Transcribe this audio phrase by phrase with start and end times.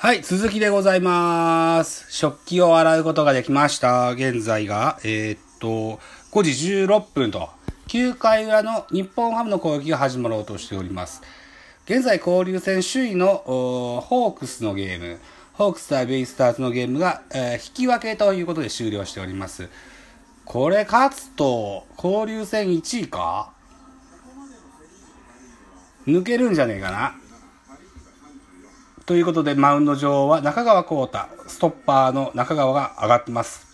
[0.00, 2.06] はい、続きでございます。
[2.08, 4.12] 食器を洗うことができました。
[4.12, 5.98] 現在が、えーっと、
[6.30, 7.48] 5時16分と、
[7.88, 11.20] 9回裏の日本ハムの攻撃が始まろうとしております。
[11.86, 13.38] 現在交流戦首位の
[14.06, 15.18] ホークスのゲーム、
[15.54, 19.68] ホークス対ベイスターズのゲームが、えー引き分けということで終了しております。
[20.44, 23.50] これ勝つと、交流戦1位か？
[26.06, 27.16] 抜けるんじゃねえかな？
[29.08, 33.66] ということで、マウンド上は中川幸太、ストッパーの中川が上がってます。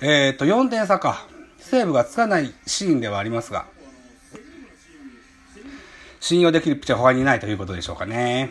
[0.00, 1.28] えっ、と、4点差か。
[1.60, 3.66] セーブがつかないシーンではありますが、
[6.18, 8.50] 信用できるピッチャーは他にいないということでしょうかね。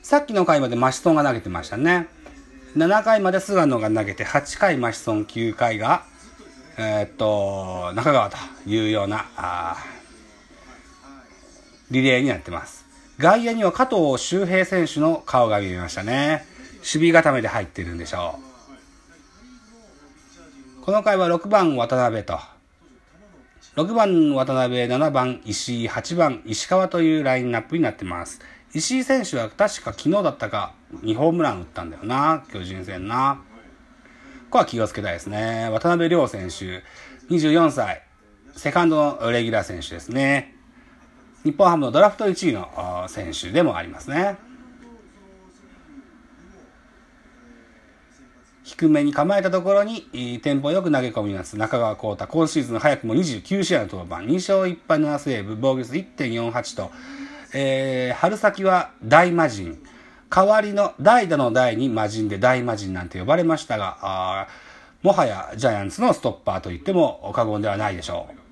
[0.00, 2.08] さっきの回までマシソンが投げてましたね。
[2.74, 6.06] 7回まで菅野が投げて、8回マシソン、9回が、
[6.78, 9.96] えーっと、中川というような、あー
[11.90, 12.85] リレーになってます。
[13.18, 16.44] 外野には加藤周平選手の顔が見えましたね。
[16.78, 18.38] 守備固めで入ってるんでしょ
[20.82, 20.84] う。
[20.84, 22.38] この回は6番渡辺と、
[23.76, 28.40] 6番渡辺、7番石井、8番石川というラインナップになってます。
[28.74, 33.40] 石井選手は確か昨日だったか2ホームラン打ったんだよな、巨人戦な。
[34.44, 35.70] ここは気をつけたいですね。
[35.70, 36.82] 渡辺亮選手、
[37.30, 38.02] 24歳、
[38.54, 40.55] セカンドのレギュラー選手ですね。
[41.46, 44.36] 日本ハムのドラフト1位の選手でもありますね。
[48.64, 51.56] 低めに構えたところに、テンポよく投げ込みます。
[51.56, 56.90] 中川幸太、今シーズン早くも29試合の登板、2勝1敗7セーブ、防御率1.48と、
[57.54, 59.78] えー春先は大魔神、
[60.28, 64.48] 代わりの代打の代に魔人で大魔神なんて呼ばれましたが、
[65.04, 68.45] もはやジャイアンツのストッパーと言っても過言ではないでしょう。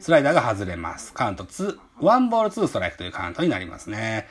[0.00, 1.12] スライダーが外れます。
[1.12, 4.26] カウント2、ワンボール2ストライクというカウントになりますね。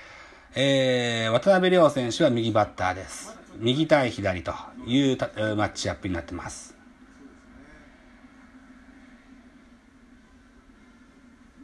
[0.55, 3.37] えー、渡辺亮選手は右バッターです。
[3.59, 4.53] 右対左と
[4.85, 5.17] いう
[5.55, 6.75] マッチアップになってます。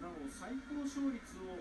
[0.01, 1.59] なお最高勝率を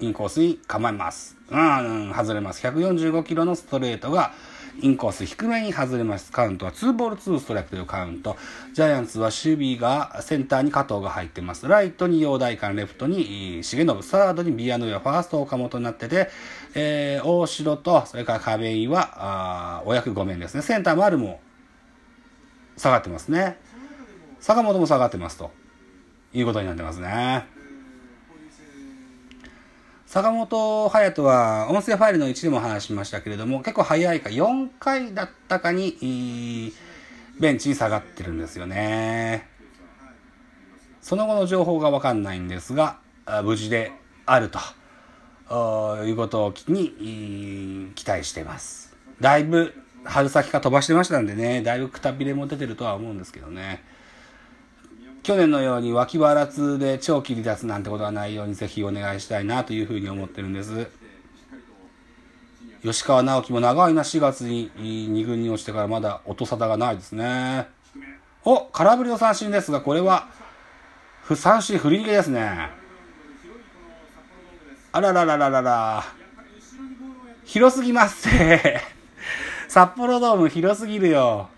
[0.00, 1.36] インコースに構えます。
[1.50, 2.66] うん、外れます。
[2.66, 4.32] 145キロのストレートが
[4.80, 6.32] インコース低めに外れます。
[6.32, 8.36] カウントは2ボール2ストライクというカウント。
[8.72, 11.68] ジャイアンツは守備がセンターに加藤が入ってます。
[11.68, 16.30] ライトに陽大館、レフトに重信、サードにビアノイア、ファースト岡本になってて、
[16.74, 20.62] えー大城と、それから壁井は、あお役御免ですね。
[20.62, 21.40] センター丸も
[22.78, 23.58] 下がってますね。
[24.40, 25.50] 坂本も下がってますと
[26.32, 27.46] いうことになってますね。
[30.06, 36.72] 坂本勇人は音声ファイルの1でも話しましたけれども結構早いか4回だったかに
[37.38, 39.46] ベンチに下がってるんですよね。
[41.00, 42.98] その後の情報が分かんないんですが
[43.44, 43.92] 無事で
[44.26, 44.58] あると
[46.04, 48.96] いうことをに期待しています。
[49.20, 53.84] だいぶ春先か飛ばしてましたんでねだいぶくたびれも出てるとは思うんですけどね。
[55.30, 60.88] 去年のように脇腹痛で長期離脱なんてことがないようにぜひお願いしたいなというふうに思ってるんです。
[62.82, 67.68] 吉川直樹も長いな4月に2軍に落ちてからまだ音沙汰がないですね。
[68.44, 70.26] お空振りの三振ですがこれは
[71.22, 72.68] 不三振振り逃げですね。
[74.90, 76.04] あらららららら。
[77.44, 78.80] 広すぎますって
[79.70, 81.50] 札幌ドーム広すぎるよ。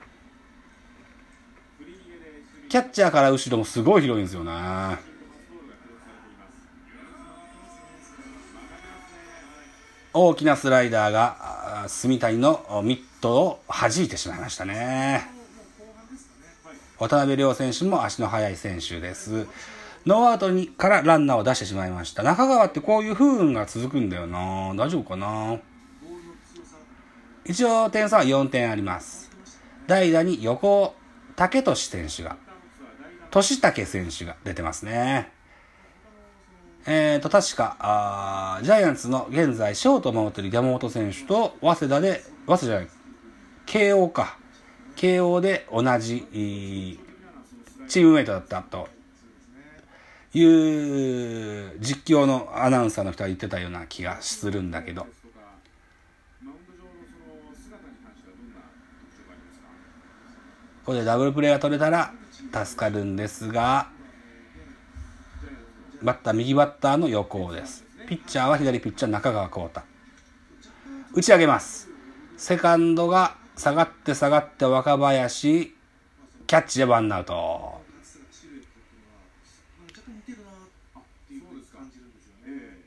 [2.72, 4.50] キャッチャーから後ろもすごい広いんですよね。
[10.15, 15.31] 大きなスライダーがあー住谷のミットを弾いてしまいましたね。
[16.99, 19.47] 渡辺亮選手も足の速い選手です。
[20.06, 22.22] ノーアウトにからランナーを出してしまいました。
[22.22, 24.72] 中川ってこういう不運が続くんだよな。
[24.77, 25.59] 大丈夫かな？
[27.44, 29.31] 一応点差は4点あります。
[29.87, 30.94] 代打に横尾
[31.37, 32.38] 武俊選手が
[33.32, 35.32] 俊武選手が出てますね。
[36.84, 42.88] えーと、確か、あジャイアンツの現在、ショートを守っている山本選手と、早稲田で、早稲田じゃない、
[43.64, 44.37] 慶応か。
[44.96, 46.26] 慶応で同じ、
[47.88, 48.88] チームメイトだったと
[50.35, 55.06] いう実況のアナウンサーの人が言ってたような気がするんだけど。
[60.85, 62.12] ここでダブルプレーが取れたら
[62.52, 63.88] 助かるんですが、
[66.02, 67.84] バッター、右バッターの横です。
[68.08, 69.81] ピッチャーは左ピッチャー、中川幸太。
[71.14, 71.88] 打ち上げます。
[72.37, 75.75] セカンドが下がって下がって若林、
[76.46, 77.82] キャッチでワンアウト。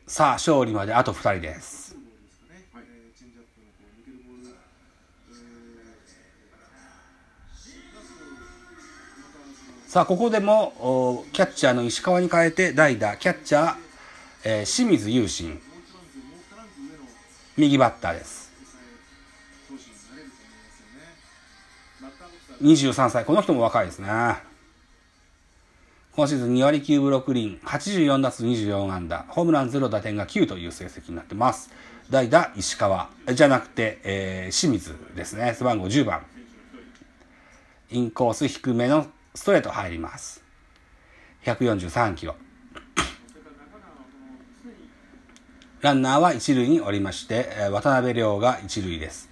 [0.07, 1.85] さあ、勝利まであと2人です。
[9.95, 13.75] さあ、ここでも、おキャッチャーの石川に変えて、代打、キャッチャー、
[14.44, 15.57] えー清水優心。
[17.56, 18.51] 右バッターです。
[22.62, 23.24] 23歳。
[23.24, 24.09] この人も若いですね。
[26.13, 31.71] 今シーズン2割9分6厘、84打数24安打、ホームラン0打点が9という成績になってます。
[32.09, 33.09] 代打、石川。
[33.33, 35.56] じゃなくて、えー清水ですね。
[35.57, 36.25] 背番号10番。
[37.91, 40.44] インコース低めのストレート入ります。
[41.44, 42.36] 143キロ。
[45.82, 49.30] ランナーは一塁におりまして、渡辺亮が一塁です。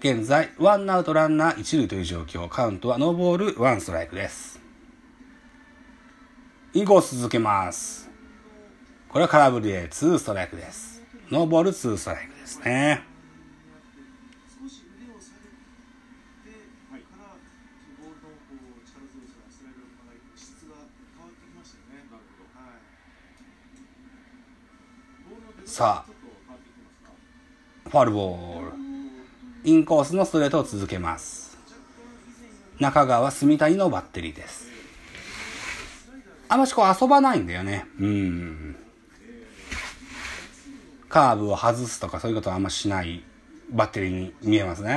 [0.00, 2.48] 現在、ワンアウトランナー一塁という状況。
[2.48, 4.60] カウントはノーボール、ワンストライクです。
[6.74, 8.10] インコース続けます。
[9.08, 11.02] これは空振りでツーストライクです。
[11.30, 13.15] ノーボールツーストライクですね。
[25.76, 26.12] さあ、
[27.90, 28.72] ファールボール。
[29.64, 31.58] インコースのストレートを続けます。
[32.80, 34.68] 中川、住谷のバッテリーです。
[36.48, 37.84] あんましこう遊ばないんだよね。
[38.00, 38.76] うん。
[41.10, 43.22] カーブを外すとかそういうことはあんましない
[43.68, 44.96] バッテリーに見えますね。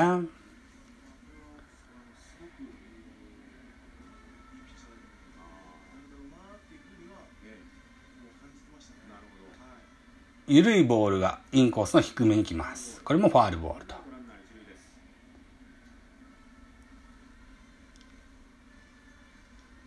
[10.50, 13.02] 緩いボールがインコースの低めに来ます。
[13.04, 13.96] これもファールボールと。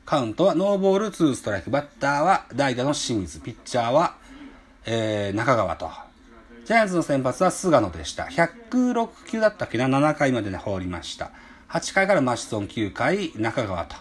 [0.07, 1.71] カウントはノーボールツーストライク。
[1.71, 3.41] バッターは代打の清水。
[3.41, 4.15] ピッチャーは、
[4.87, 5.91] えー、中川と。
[6.65, 8.25] ジャイアンツの先発は菅野でした。
[8.25, 11.33] 106球だったっけな ?7 回までね、放りました。
[11.71, 13.97] 8回からマシソン9回、中川と。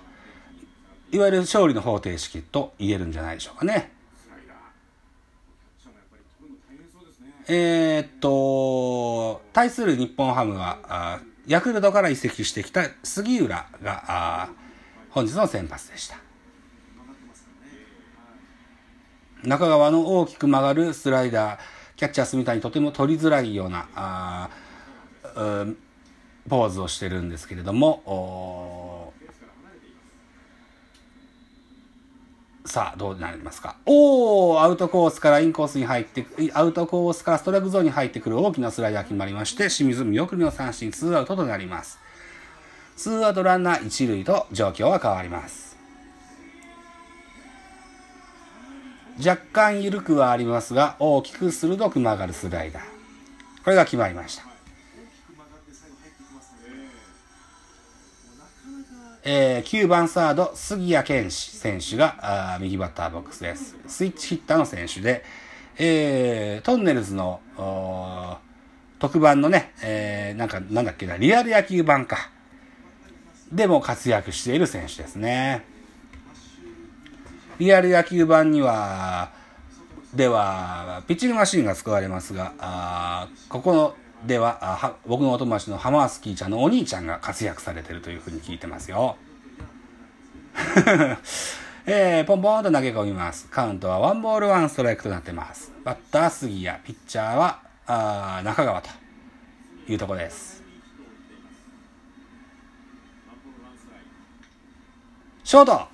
[1.12, 4.01] いわゆる勝利の方程式と言えるんじゃないでしょうかね。
[7.48, 14.50] えーっと、対する日本ハムは、あヤクルトから移籍してきた杉浦が、あ
[15.10, 16.18] 本日の先発でした。
[19.44, 21.60] 中川の大きく曲がるスライダー、
[21.96, 24.50] キャッチャー住谷にとても取りづらいような、あ
[25.36, 25.78] うん
[26.50, 29.14] ポーズをしてるんですけれども、お
[32.64, 33.76] さあ、どうなりますか？
[33.86, 41.98] おー、アウトコースからインコースに入って、アウトコースからストライクゾーンに入ってくる大きなスライダー決まりまして、清水見送りの三振、ツーアウトとなります。
[42.96, 45.76] ツーアウトランナー一塁と状況は変わります。
[49.18, 52.84] 若干緩くはありますが、大きく鋭く曲がるスライダー。
[53.64, 54.51] これが決まりました。
[59.24, 63.78] えー、9番サード、杉谷拳士選手があ右バッターボックスです。
[63.88, 65.24] スイッチヒッターの選手で、
[65.78, 67.40] えー、トンネルズの
[68.98, 72.32] 特番のね、えー、なんか、なんだっけな、リアル野球版か。
[73.52, 75.66] でも活躍している選手ですね。
[77.60, 79.32] リアル野球版には、
[80.16, 89.18] では、ピッチングマシンが使われますが、あここのではあは、僕のお友達のハマースキーちゃんのお兄ちゃんが活躍されてるというふうに聞いてますよ。
[91.88, 93.48] えー、ポンポンと投げ込みます。
[93.48, 95.72] カウントはワンボールワンストライクとなってます。
[95.84, 98.90] バッター杉谷、ピッチャーはあー中川と
[99.88, 100.62] いうところです。
[105.44, 105.88] ショート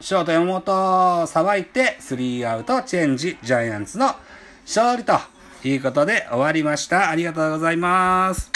[0.00, 4.14] ショート山本さばいて、スリーアウトチェンジ、ジャイアンツの
[4.64, 5.14] 勝利と
[5.64, 7.10] いうことで終わりました。
[7.10, 8.50] ありがとうございます。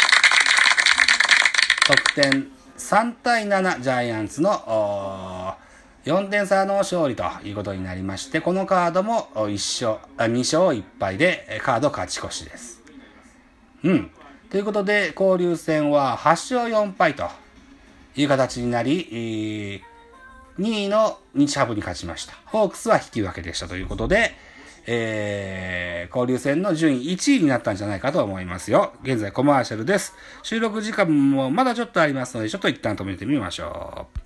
[1.87, 5.57] 得点3対7、ジャイアンツの
[6.05, 12.81] 4点差の勝利ということになりまして、このカードも1勝、2勝1敗でカード勝ち越しです。
[13.83, 14.11] うん。
[14.51, 17.29] ということで、交流戦は8勝4敗と
[18.15, 19.83] いう形になり、
[20.59, 22.35] 2位の日ハブに勝ちました。
[22.45, 24.37] ホークスは引き分けでしたということで、
[24.87, 28.93] えー、交流戦の順位1位になったんじゃないかと思いますよ。
[29.03, 30.15] 現在コマーシャルです。
[30.43, 34.19] 収録時間もまだちょっとありますので、ちょっと一旦止めてみましょう。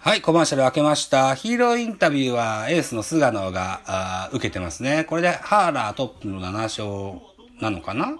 [0.00, 1.34] はい、コマーシャル開けました。
[1.34, 5.04] ヒーローインタビューはエースの菅野があ受けてますね。
[5.04, 7.20] これでハーラートップの7勝
[7.60, 8.16] なのかな？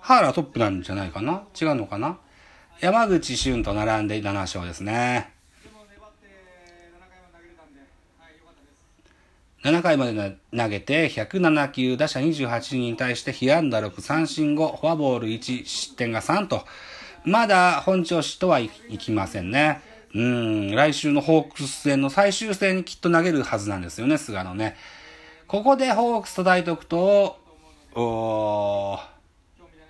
[0.00, 1.44] ハーラートップなんじゃないかな？
[1.60, 2.18] 違うのかな？
[2.80, 5.32] 山口俊と並んで7勝ですね。
[9.64, 16.64] 7回まで投げて107球、打者28人に対して被安打6、三振5、フォアボール1、失点が3と、
[17.24, 19.80] まだ本調子とはいきませんね。
[20.14, 24.76] うん、来週のホークス戦の最終戦にきっと投げるはずなんですよね、菅野ね。
[25.48, 27.40] ここでホークスと大徳と、
[27.96, 29.00] お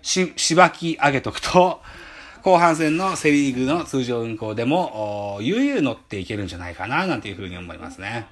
[0.00, 1.83] し、しばき上げとくと、
[2.42, 8.26] 後半戦のセリーグの通常運行でも、悠々乗っていけるんじゃないかな、なんていうふうに思いますね。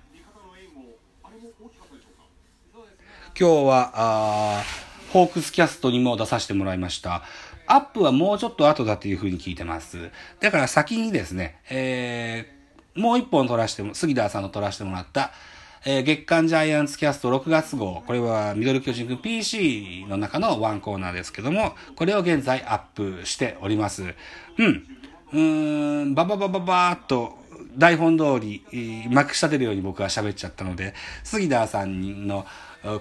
[3.38, 4.62] 今日は、あ
[5.12, 7.22] ホークスキャストにも出させてもらいました。
[7.66, 10.10] アップはもうちょっと後だっていうふうに聞いてます。
[10.40, 15.32] だから先にですね、えー、もう一本撮らしても、杉田さんの撮らせてもらった、
[15.88, 18.02] えー、月刊ジャイアンツキャスト6月号。
[18.08, 24.02] これはミドル巨人くん PC の中のワンコーナーですけども、これを現在アップしております。
[24.58, 24.84] うん。
[25.32, 27.38] うーん、バババババーっと
[27.78, 28.64] 台本通り、
[29.12, 32.44] まくし立てるように僕は喋っちゃったので、杉田さんの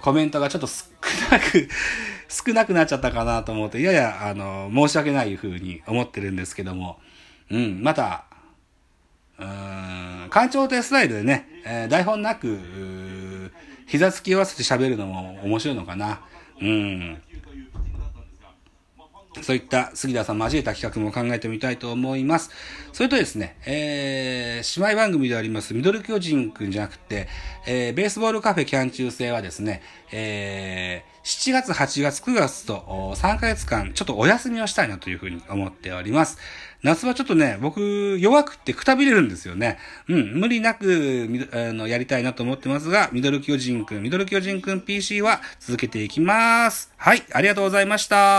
[0.04, 0.86] コメントがちょっと少
[1.32, 1.68] なく
[2.30, 7.00] 少なくなっちゃったかなと思って、やや、あの、申し訳ないふうに思ってるんですけども、
[7.50, 8.26] うん、また、
[9.38, 12.58] うん、館長手スタイルでね、えー、台本なく、
[13.86, 16.22] 膝つき合わせて喋るのも面白いのかな。
[16.62, 17.22] うん。
[19.42, 22.50] そういった杉田さん交えた企画も考えてみたいと思います。
[22.94, 27.28] それとですね、えー、姉妹番組であります、ミドル巨人くんじゃなくて、
[27.68, 36.38] えー、ベースボールカフェキャン中制はですね、えー、7月、8月、9月と3ヶ月間、ちょっとお休みをしたいなというふうに思っております。
[36.84, 39.80] 夏はちょっとね、僕、弱くってくたびれるんですよね。
[40.08, 46.94] うん、無理なく、あの、やりたいなと思ってますが、ミドル巨人くん、ミドル巨人くん PC は続けていきます。
[46.98, 48.34] はい、ありがとうございました。